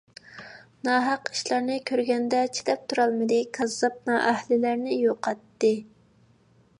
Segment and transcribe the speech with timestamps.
[0.87, 5.71] ناھەق ئىشلارنى كۆرگەندە چىداپ تۇرالمىدى، كاززاپ، نائەھلىلەرنى يوقاتتى.